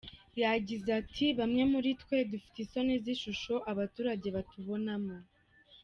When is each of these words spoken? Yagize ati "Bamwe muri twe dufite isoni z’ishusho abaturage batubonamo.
Yagize 0.41 0.89
ati 1.01 1.25
"Bamwe 1.39 1.63
muri 1.73 1.89
twe 2.01 2.17
dufite 2.31 2.57
isoni 2.65 2.93
z’ishusho 3.03 3.53
abaturage 3.71 4.27
batubonamo. 4.35 5.15